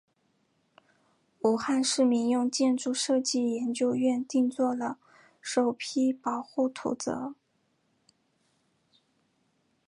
[1.43, 4.97] 武汉市民用建筑设计研究院定做了
[5.41, 7.35] 首批保护图则。